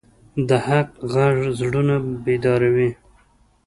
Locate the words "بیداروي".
2.23-2.89